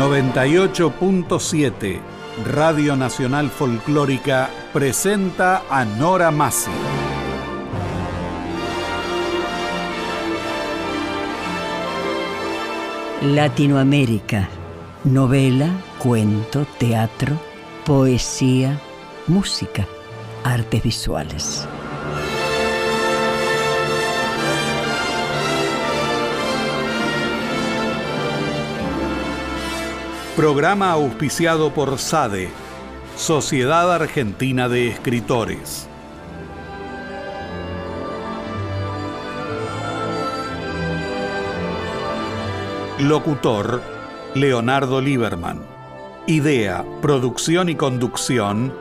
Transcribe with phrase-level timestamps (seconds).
[0.00, 2.00] 98.7
[2.46, 6.70] Radio Nacional Folclórica presenta a Nora Massi.
[13.20, 14.48] Latinoamérica.
[15.04, 15.68] Novela,
[15.98, 17.38] cuento, teatro,
[17.84, 18.80] poesía,
[19.26, 19.86] música,
[20.44, 21.68] artes visuales.
[30.40, 32.48] Programa auspiciado por SADE,
[33.14, 35.86] Sociedad Argentina de Escritores.
[43.00, 43.82] Locutor,
[44.34, 45.60] Leonardo Lieberman.
[46.26, 48.72] Idea, producción y conducción,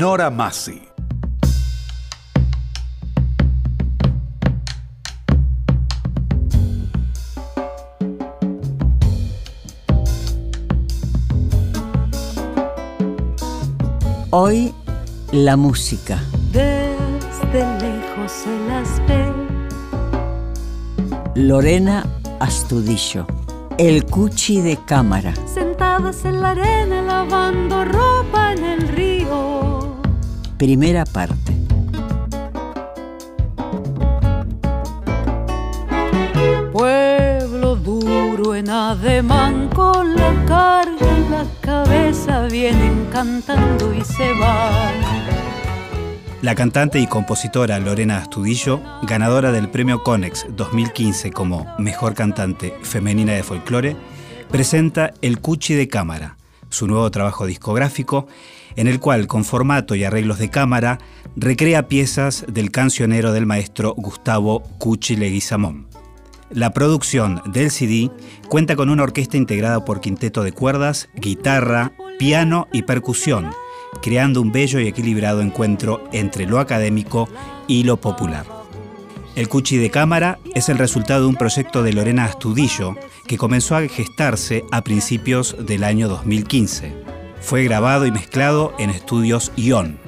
[0.00, 0.87] Nora Massi.
[14.30, 14.74] Hoy,
[15.32, 16.22] la música.
[16.52, 19.32] Desde lejos se las ve.
[21.34, 22.04] Lorena
[22.38, 23.26] Astudillo.
[23.78, 25.32] El cuchi de cámara.
[25.46, 29.96] Sentadas en la arena lavando ropa en el río.
[30.58, 31.56] Primera parte.
[36.70, 39.67] Pueblo duro en ademán
[42.60, 44.94] vienen cantando y se van.
[46.42, 53.34] La cantante y compositora Lorena Astudillo, ganadora del premio Conex 2015 como Mejor Cantante Femenina
[53.34, 53.96] de Folclore,
[54.50, 56.36] presenta El Cuchi de Cámara,
[56.68, 58.26] su nuevo trabajo discográfico,
[58.74, 60.98] en el cual, con formato y arreglos de cámara,
[61.36, 65.87] recrea piezas del cancionero del maestro Gustavo Cuchi Leguizamón.
[66.50, 68.10] La producción del CD
[68.48, 73.50] cuenta con una orquesta integrada por quinteto de cuerdas, guitarra, piano y percusión,
[74.00, 77.28] creando un bello y equilibrado encuentro entre lo académico
[77.66, 78.46] y lo popular.
[79.36, 83.76] El Cuchi de Cámara es el resultado de un proyecto de Lorena Astudillo que comenzó
[83.76, 86.94] a gestarse a principios del año 2015.
[87.40, 89.98] Fue grabado y mezclado en estudios ION.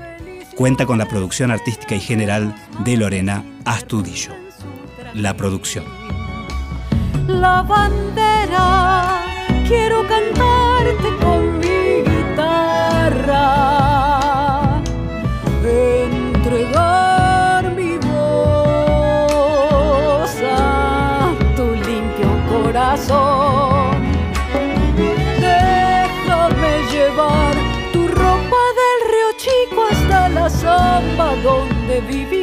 [0.56, 4.32] Cuenta con la producción artística y general de Lorena Astudillo.
[5.14, 5.99] La producción.
[7.38, 9.22] La bandera,
[9.68, 13.46] quiero cantarte con mi guitarra.
[15.64, 19.22] Entregar mi voz
[20.42, 24.00] a tu limpio corazón.
[25.38, 27.54] Déjame llevar
[27.92, 32.39] tu ropa del río Chico hasta la zamba donde vivimos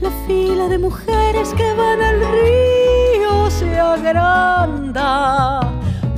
[0.00, 5.60] la fila de mujeres que van al río se agranda.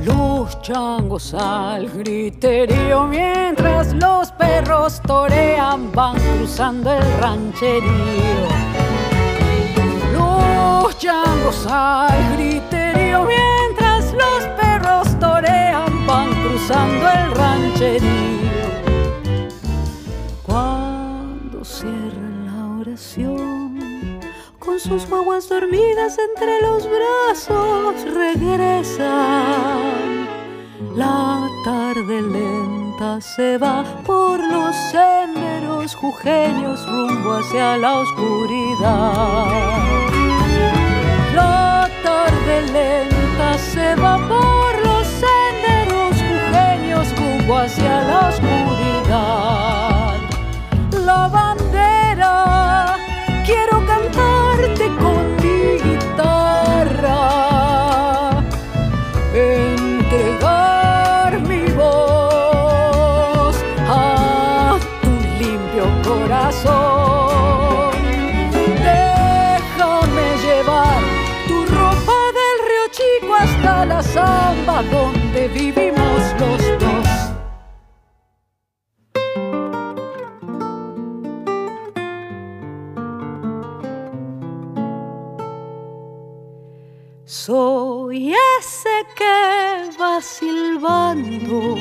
[0.03, 8.47] Los changos al griterío mientras los perros torean, van cruzando el rancherío.
[10.13, 18.16] Los changos al griterío mientras los perros torean, van cruzando el rancherío
[24.57, 29.05] con sus guaguas dormidas entre los brazos regresan.
[30.95, 39.45] La tarde lenta se va por los senderos jujeños rumbo hacia la oscuridad.
[41.35, 49.46] La tarde lenta se va por los senderos jujeños rumbo hacia la oscuridad
[75.47, 77.07] vivimos los dos.
[87.25, 91.75] Soy ese que va silbando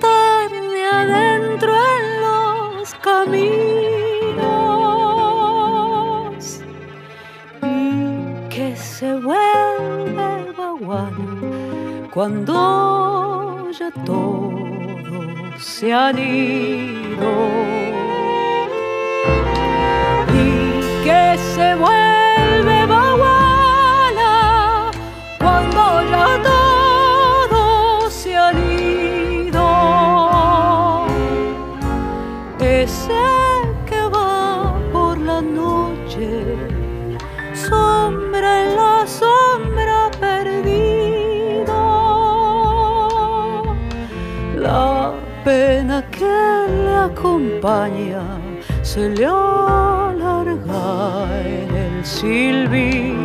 [0.00, 0.52] tan
[0.92, 3.95] adentro en los caminos
[12.16, 17.85] cuando ya todos se han ido.
[48.82, 50.56] se le alarga
[51.44, 53.15] en el silbido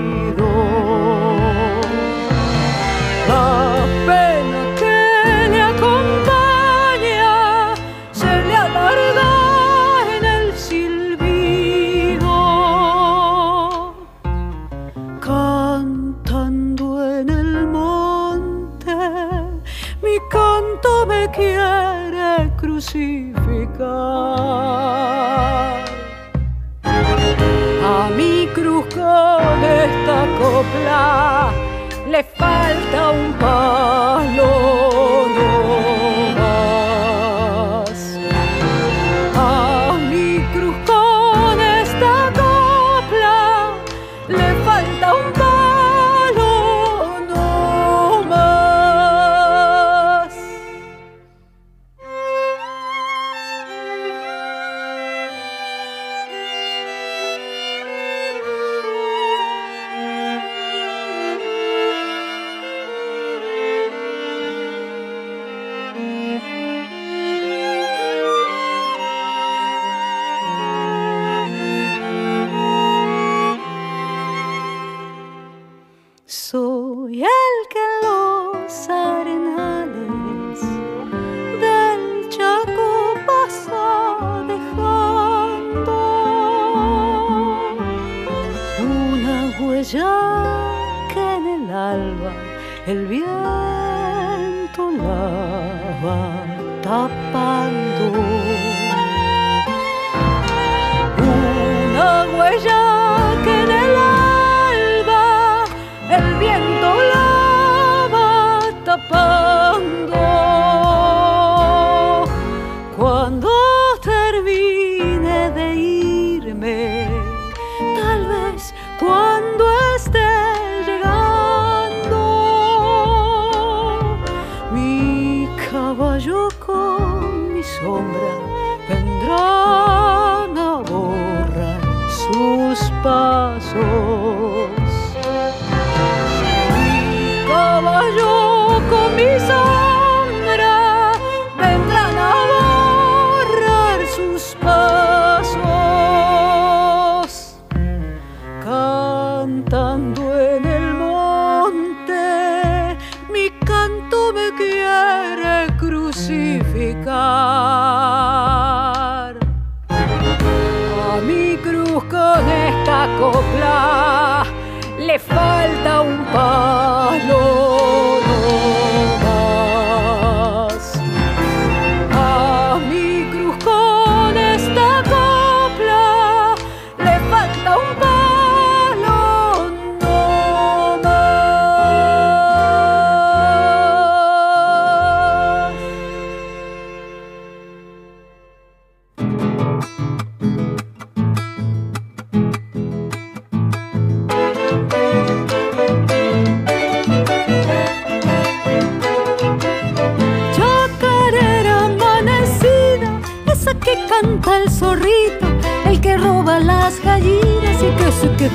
[156.92, 157.61] Africa.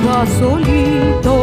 [0.03, 1.35] deja solito.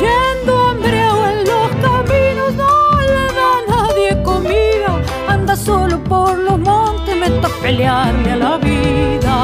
[0.00, 5.00] Yendo hambriado en los caminos, no le da a nadie comida.
[5.28, 7.30] Anda solo por los montes, me
[7.62, 9.36] pelearle a la vida.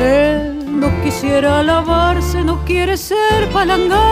[0.00, 4.03] Él no quisiera lavarse, no quiere ser palangana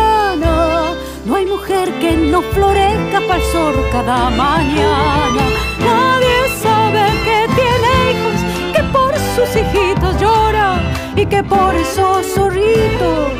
[1.62, 5.44] mujer que no florezca pa'l sol cada mañana.
[5.78, 8.38] Nadie sabe que tiene hijos,
[8.74, 10.80] que por sus hijitos llora
[11.14, 13.30] y que por esos zorritos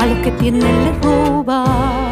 [0.00, 2.11] a los que tienen les roba.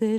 [0.00, 0.18] Desde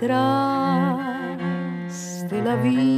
[0.00, 1.36] nada hay
[1.86, 2.97] tras de la vida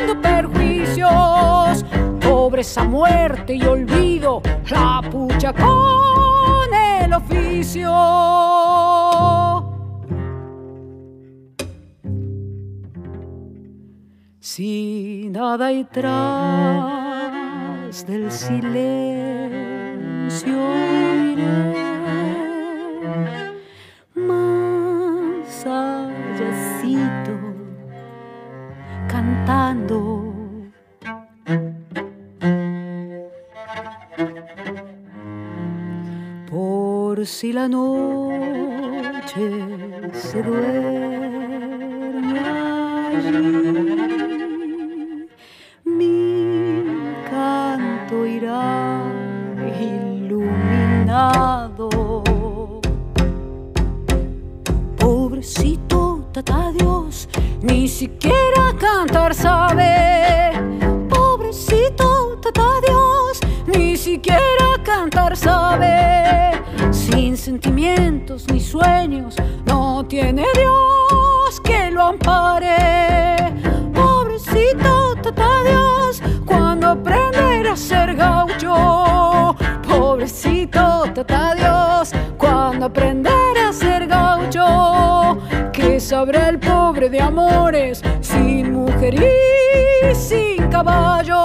[0.00, 1.84] administrando perjuicios.
[2.20, 7.90] Pobreza, muerte y olvido, la pucha con el oficio.
[14.38, 16.10] Si nada hay tras
[18.06, 19.50] del silencio
[29.50, 29.98] cantando.
[36.48, 39.50] Por si la noche
[40.12, 42.40] se duerme
[43.16, 43.56] allí,
[45.84, 46.94] mi
[47.28, 49.02] canto irá
[49.80, 51.88] iluminado.
[54.96, 55.79] Pobrecito
[56.42, 57.28] tata Dios,
[57.60, 60.52] ni siquiera cantar sabe.
[61.08, 66.62] Pobrecito tata Dios, ni siquiera cantar sabe.
[66.92, 73.52] Sin sentimientos ni sueños, no tiene Dios que lo ampare.
[73.92, 79.54] Pobrecito tata Dios, cuando aprenderá a ser gaucho.
[79.86, 84.09] Pobrecito tata Dios, cuando aprenderá a ser gaucho.
[86.00, 91.36] Sabrá el pobre de amores, sin mujer y sin caballo.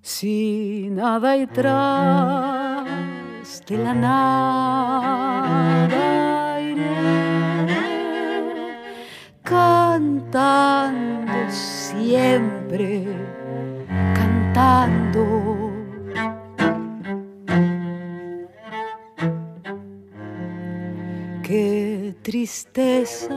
[0.00, 2.86] Si nada hay tras
[3.66, 5.30] de la nada
[6.60, 7.66] iré
[9.42, 13.05] cantando siempre,
[22.46, 23.28] tristeza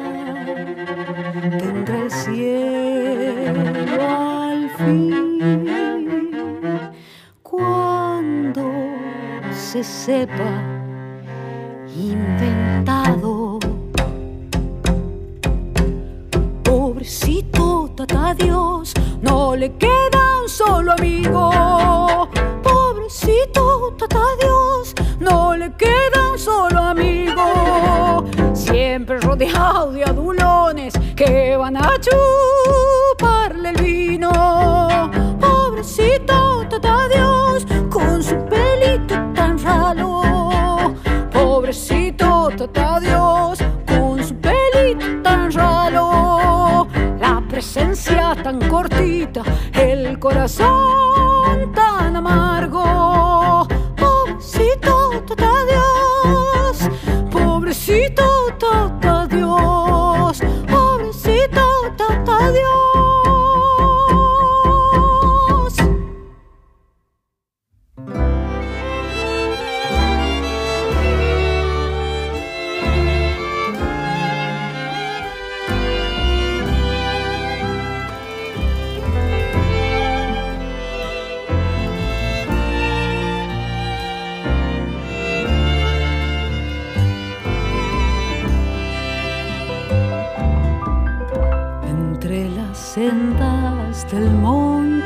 [94.11, 95.01] del monte,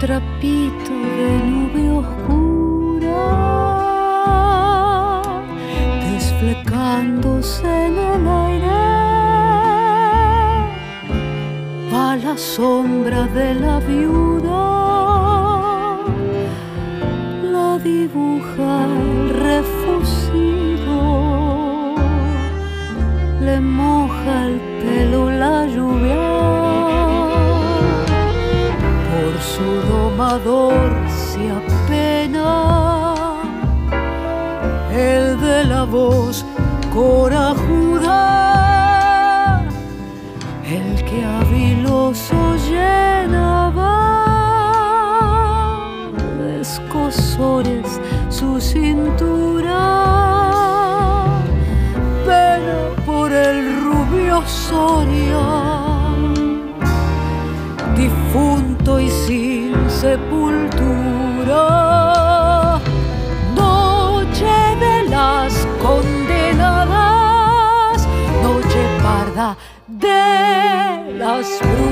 [0.00, 3.22] trapito de nube oscura,
[6.10, 8.80] desflecándose en el aire,
[11.92, 14.62] va la sombra de la viuda,
[17.42, 19.30] la dibuja el
[23.40, 24.69] le moja el
[30.30, 33.34] se apena,
[34.92, 36.44] el de la voz
[36.94, 38.06] corajuda,
[40.64, 43.88] el que habiloso llenaba
[46.38, 49.80] de escosores su cintura,
[52.24, 55.80] pena por el rubio Soria
[58.00, 59.39] difunto y sin
[71.40, 71.89] las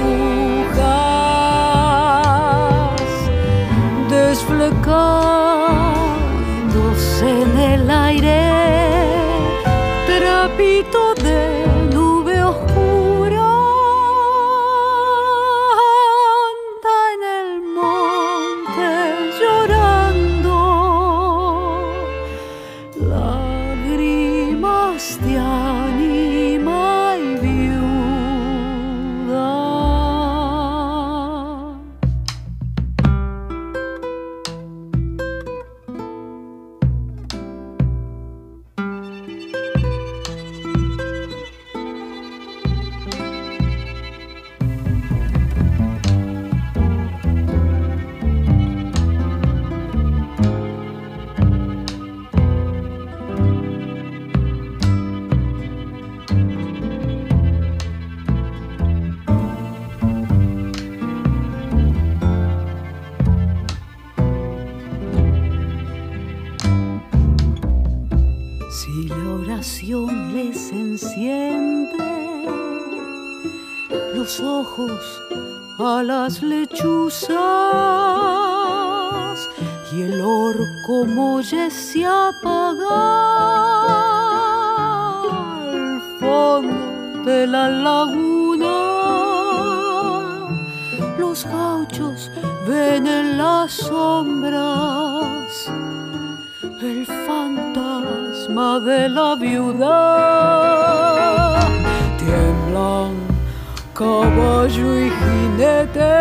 [104.68, 106.14] caballo y jinete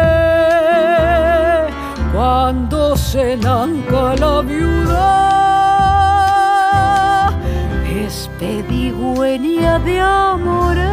[2.13, 5.03] cuando se nanca la viuda.
[8.05, 10.87] Es pedigüeña de amores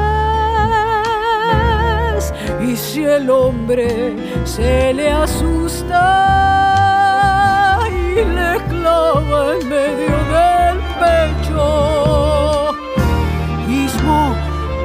[2.61, 6.01] y si el hombre se le asusta
[7.91, 11.95] y le clava en medio del pecho,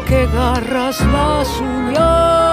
[0.07, 2.48] que garras las uñas,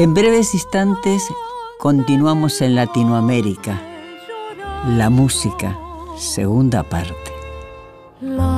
[0.00, 1.26] En breves instantes
[1.76, 3.82] continuamos en Latinoamérica.
[4.96, 5.76] La música,
[6.16, 7.32] segunda parte.
[8.20, 8.54] Lágrimas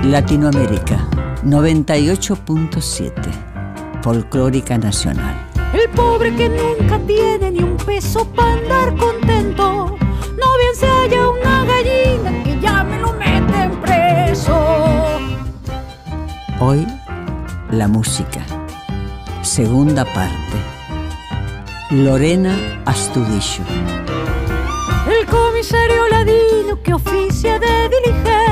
[0.02, 1.12] Latinoamérica
[1.44, 3.12] 98.7.
[4.02, 5.35] Folclórica Nacional.
[5.72, 9.96] El pobre que nunca tiene ni un peso para andar contento.
[9.96, 14.55] No bien se halla una gallina que ya me lo meten preso.
[16.61, 16.87] Hoy,
[17.70, 18.44] la música.
[19.42, 20.37] Segunda parte.
[21.90, 23.64] Lorena Astudillo.
[25.09, 28.52] El comisario ladino que oficia de diligente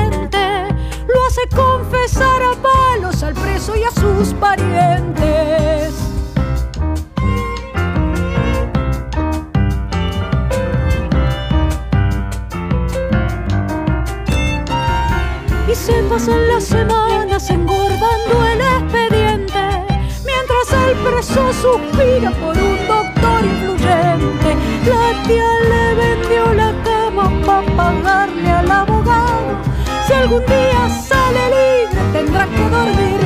[1.31, 5.93] hace confesar a palos al preso y a sus parientes.
[15.71, 19.85] Y se pasan las semanas engordando el expediente,
[20.25, 24.57] mientras el preso suspira por un doctor influyente.
[24.85, 29.55] La tía le vendió la cama para pagarle al abogado
[30.05, 30.89] si algún día
[32.81, 33.20] olvidar.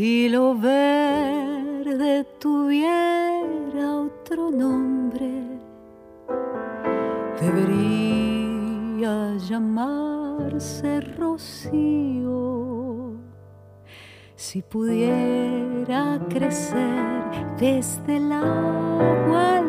[0.00, 5.30] Si lo verde tuviera otro nombre,
[7.38, 13.12] debería llamarse rocío.
[14.36, 19.60] Si pudiera crecer desde el agua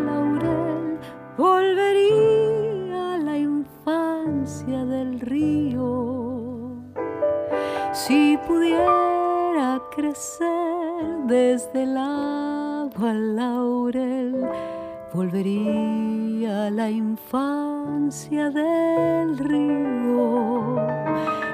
[18.11, 20.75] del río.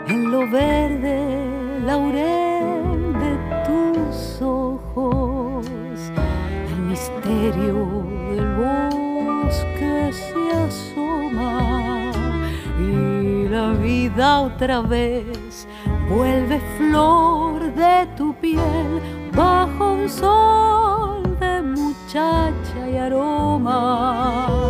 [0.08, 1.20] En lo verde,
[1.86, 5.68] laurel de tus ojos,
[6.72, 12.12] el misterio del bosque se asoma
[12.80, 15.68] y la vida otra vez
[16.10, 19.00] vuelve flor de tu piel
[19.36, 24.67] bajo un sol de muchacha y aroma.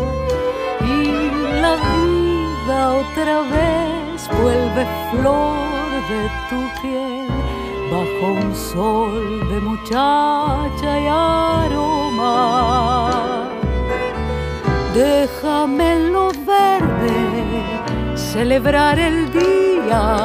[2.70, 5.56] Otra vez vuelve flor
[6.10, 7.28] de tu piel
[7.90, 12.30] bajo un sol de muchacha y aroma.
[14.94, 17.16] Déjame lo verde
[18.16, 20.18] celebrar el día,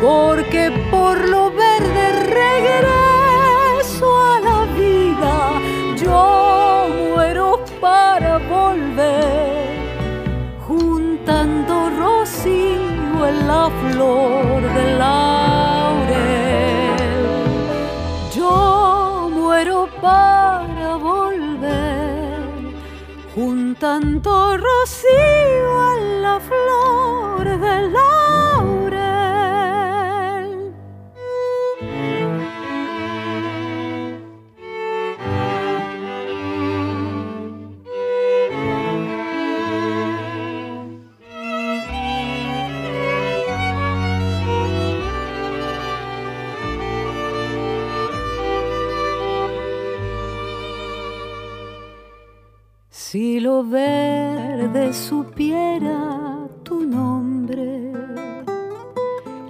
[0.00, 2.93] porque por lo verde regreso
[13.46, 16.14] la flor del laurel.
[18.34, 22.42] Yo muero para volver,
[23.34, 28.23] juntando rocío en la flor del laurel.
[53.62, 57.92] Verde supiera tu nombre,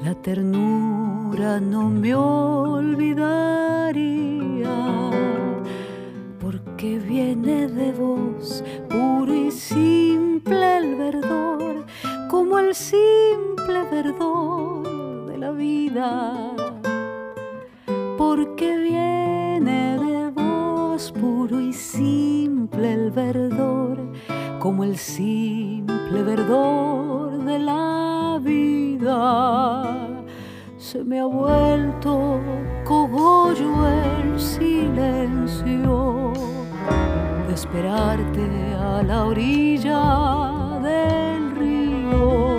[0.02, 3.16] la ternura no me olvidaría,
[6.38, 11.86] porque viene de vos puro y simple el verdor,
[12.28, 16.52] como el simple verdor de la vida,
[18.18, 19.93] porque viene
[20.94, 23.98] puro y simple el verdor,
[24.60, 30.08] como el simple verdor de la vida.
[30.78, 32.38] Se me ha vuelto
[32.84, 36.32] cogollo el silencio
[37.48, 42.58] de esperarte a la orilla del río.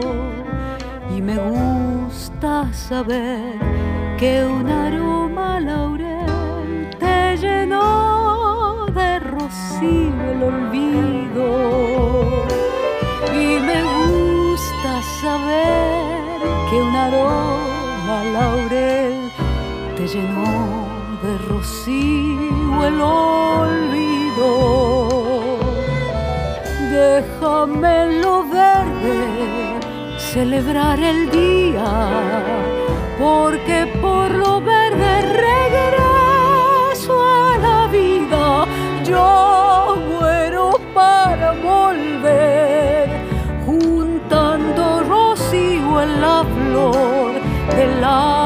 [1.15, 3.57] Y me gusta saber
[4.17, 5.24] que un aroma
[9.83, 11.47] el olvido.
[13.33, 19.31] Y me gusta saber que un aroma laurel
[19.97, 20.87] te llenó
[21.23, 24.49] de rocío el olvido.
[26.91, 29.79] Déjame lo verde
[30.17, 31.85] celebrar el día
[33.19, 36.04] porque por lo verde regreso
[39.07, 43.07] Yo muero para volver,
[43.63, 47.33] juntando rocío en la flor
[47.75, 48.44] del laurel.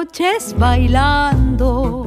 [0.00, 2.06] Noches bailando.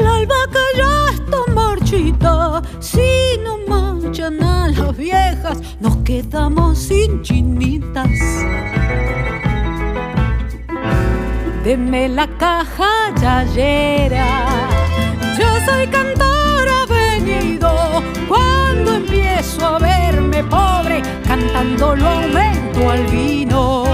[0.00, 8.10] La albahaca ya está marchita, si no manchan a las viejas, nos quedamos sin chinitas.
[11.64, 14.28] Denme la caja yayera,
[15.38, 17.70] yo soy cantor venido.
[18.26, 23.91] Cuando empiezo a verme pobre, cantando lo aumento al vino.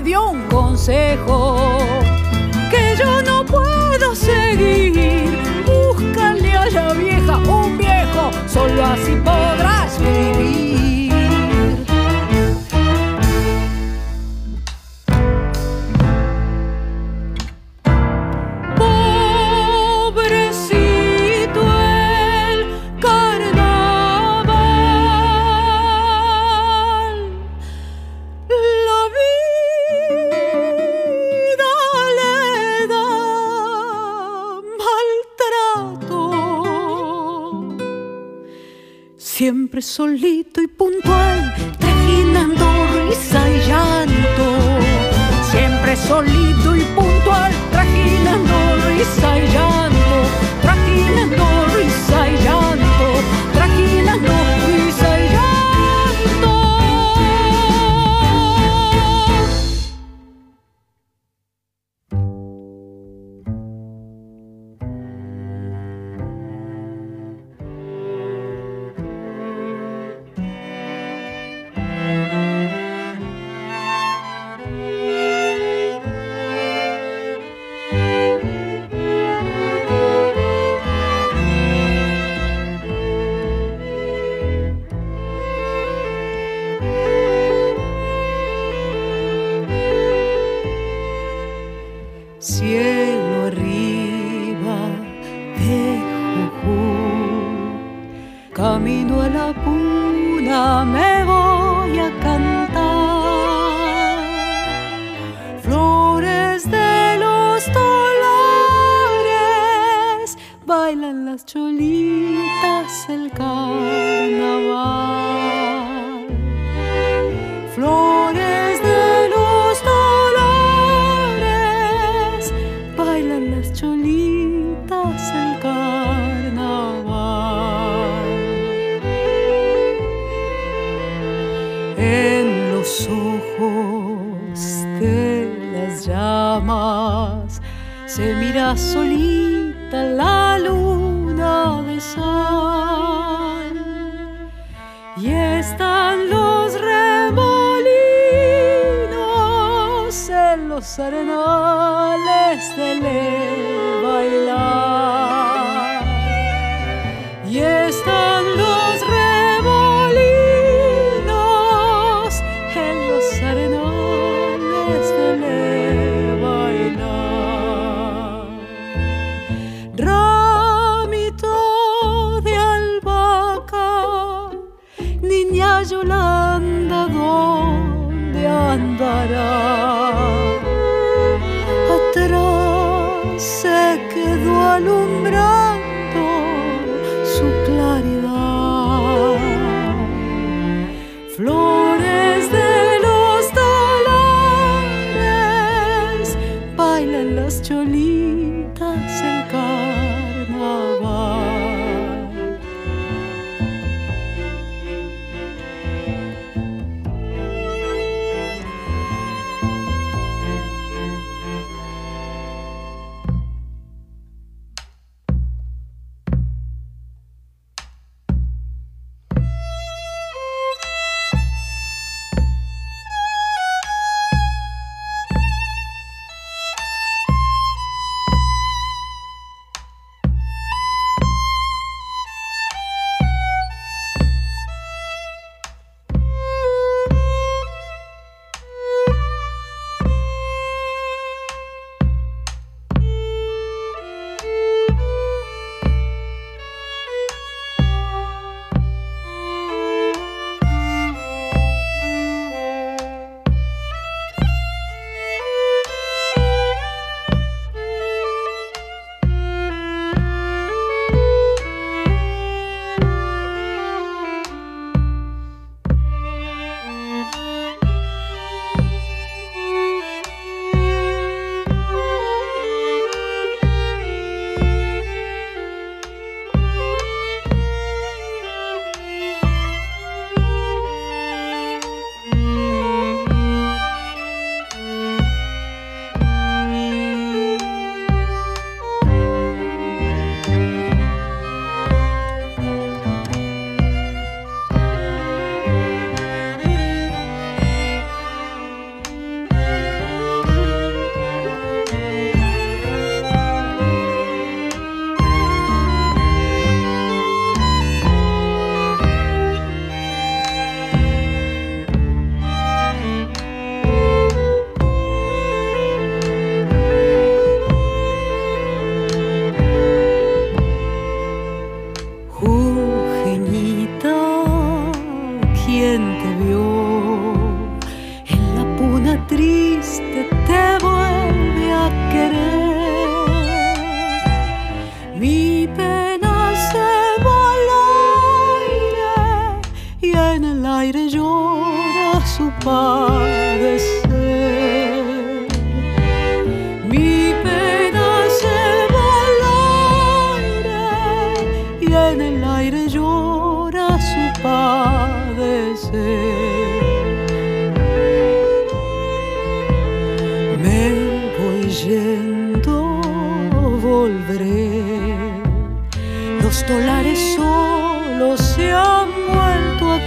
[0.00, 1.56] Dio un consejo
[2.70, 5.38] que yo no puedo seguir.
[5.64, 10.45] Búscale a la vieja un viejo, solo así podrás vivir.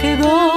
[0.02, 0.49] Vuelto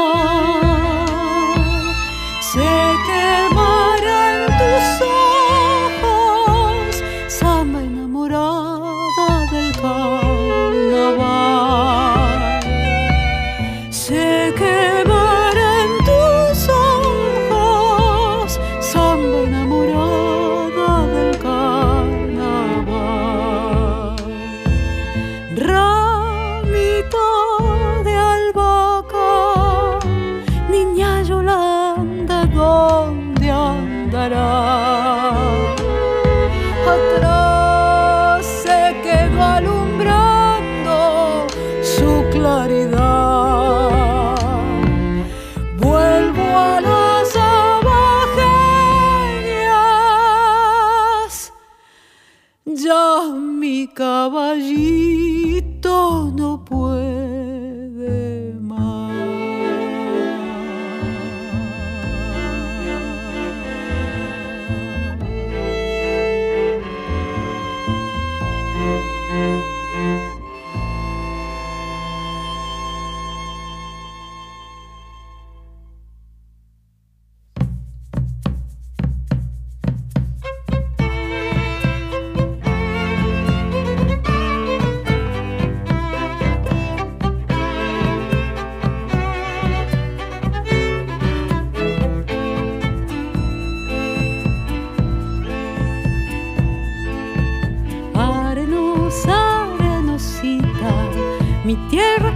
[101.64, 102.34] mi tierra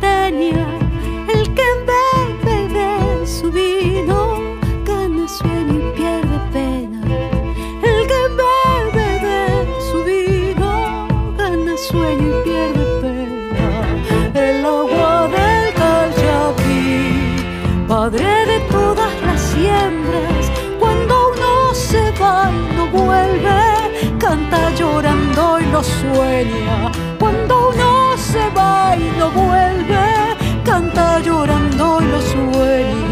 [0.00, 0.66] tenía
[1.34, 4.38] el que bebe de su vino,
[4.84, 7.00] gana sueño y pierde pena.
[7.82, 11.08] El que bebe de su vino,
[11.38, 13.60] gana sueño y pierde pena.
[14.34, 17.36] El agua del Calchaquí,
[17.88, 25.66] padre de todas las siembras, cuando uno se va y no vuelve, canta llorando y
[25.66, 26.97] lo sueña.
[29.18, 33.07] No vuelve, canta llorando y lo sueña.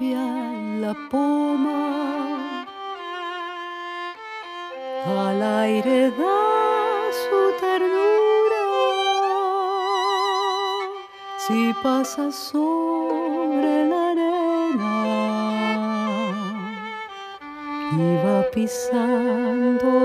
[0.00, 2.64] La poma,
[5.06, 8.64] al aire da su ternura,
[11.38, 14.96] si pasa sobre la arena
[17.92, 20.01] y va pisando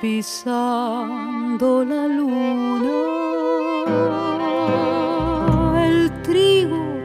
[0.00, 2.92] pisando la luna,
[5.86, 7.02] el trigo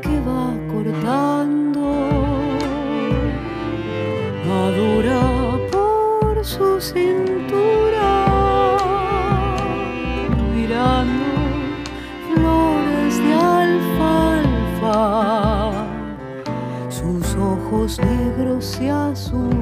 [0.00, 1.80] que va cortando,
[4.48, 5.20] madura
[5.70, 8.10] por su cintura,
[10.52, 11.24] mirando
[12.34, 14.96] flores de alfalfa,
[16.88, 19.61] sus ojos negros y azules.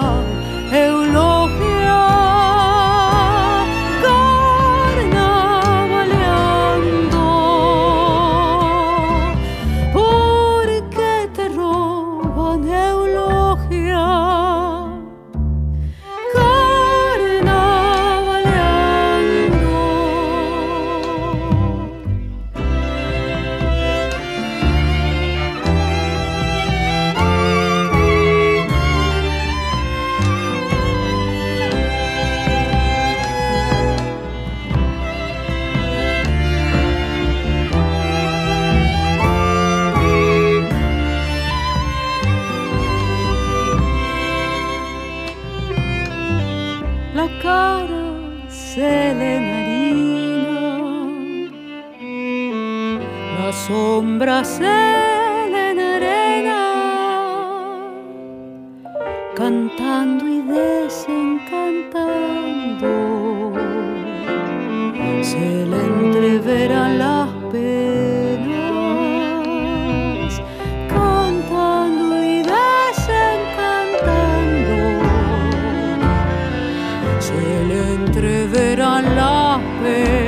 [78.51, 80.20] volverán la.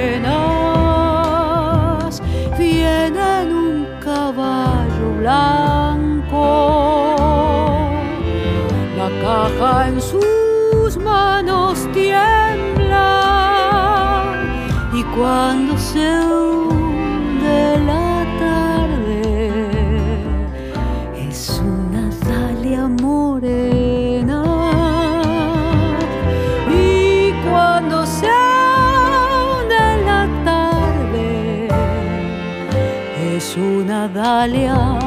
[34.44, 35.03] 照亮。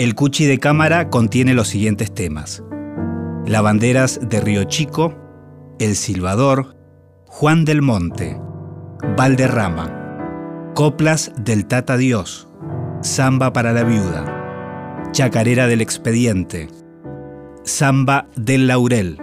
[0.00, 2.64] El Cuchi de cámara contiene los siguientes temas.
[3.44, 5.14] Lavanderas de Río Chico,
[5.78, 6.74] El Silvador,
[7.26, 8.40] Juan del Monte,
[9.18, 12.48] Valderrama, Coplas del Tata Dios,
[13.02, 16.68] Samba para la Viuda, Chacarera del Expediente,
[17.64, 19.18] Samba del Laurel,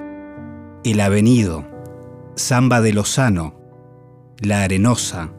[0.83, 1.65] El Avenido,
[2.35, 3.59] Samba de Lozano,
[4.41, 5.31] La Arenosa,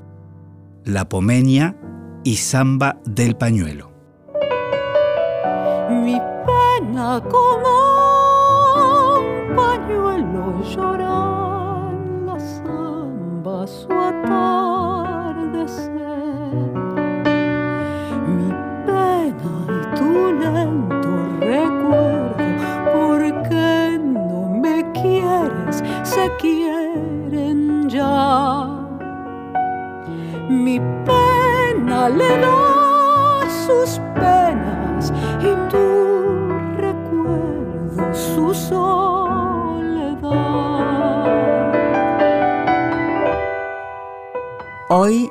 [0.85, 1.77] La Pomeña
[2.25, 3.88] y Samba del Pañuelo
[6.99, 7.75] pena como
[9.15, 11.93] un pañuelo llorar
[12.27, 14.33] la samba su atardecer.
[18.37, 18.51] Mi
[18.87, 20.11] pena y tu
[20.43, 22.47] lento recuerdo,
[22.93, 28.67] porque no me quieres, se quieren ya.
[30.49, 35.88] Mi pena le da sus penas y tu
[44.91, 45.31] Hoy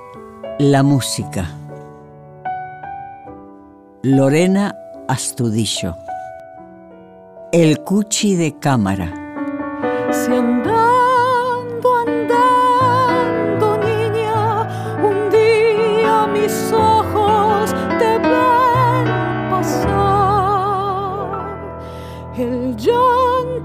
[0.60, 1.50] la música.
[4.04, 4.76] Lorena
[5.08, 5.96] Astudillo.
[7.52, 9.12] El cuchi de cámara.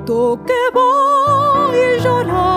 [0.02, 2.51] Llanto que voy llorando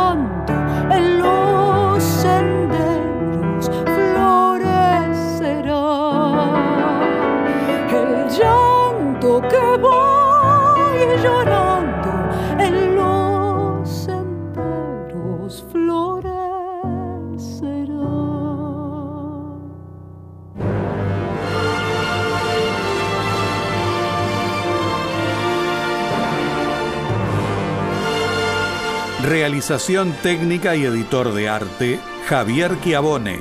[29.55, 31.97] Realización técnica y editor de arte,
[32.27, 33.39] Javier Chiavone.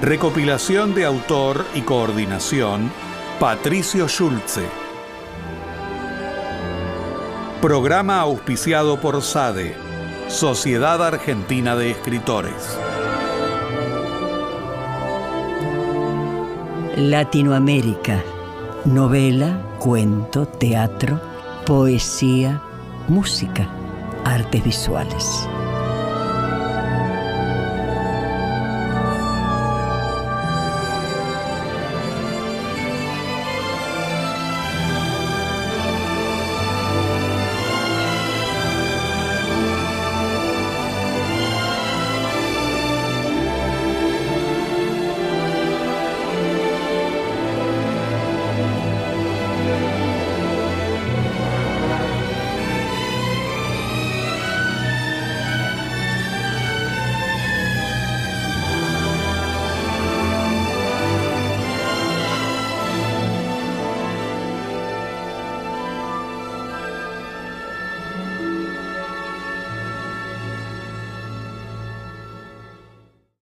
[0.00, 2.90] Recopilación de autor y coordinación,
[3.38, 4.66] Patricio Schulze.
[7.60, 9.76] Programa auspiciado por SADE,
[10.28, 12.78] Sociedad Argentina de Escritores.
[16.96, 18.24] Latinoamérica.
[18.86, 21.20] Novela, cuento, teatro,
[21.66, 22.62] poesía,
[23.08, 23.68] música,
[24.28, 25.48] artes visuales.